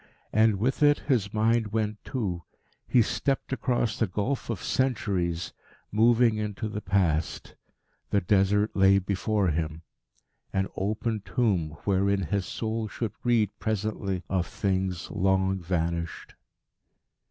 And 0.33 0.55
with 0.57 0.81
it 0.81 0.97
his 1.01 1.31
mind 1.31 1.67
went 1.73 2.03
too. 2.03 2.41
He 2.87 3.03
stepped 3.03 3.53
across 3.53 3.99
the 3.99 4.07
gulf 4.07 4.49
of 4.49 4.63
centuries, 4.63 5.53
moving 5.91 6.37
into 6.37 6.67
the 6.67 6.81
Past. 6.81 7.53
The 8.09 8.19
Desert 8.19 8.75
lay 8.75 8.97
before 8.97 9.49
him 9.49 9.83
an 10.53 10.69
open 10.75 11.21
tomb 11.23 11.77
wherein 11.85 12.23
his 12.23 12.47
soul 12.47 12.87
should 12.87 13.13
read 13.23 13.51
presently 13.59 14.23
of 14.27 14.47
things 14.47 15.11
long 15.11 15.59
vanished. 15.61 16.33